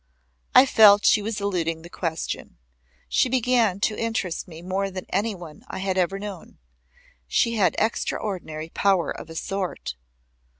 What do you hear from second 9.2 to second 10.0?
a sort.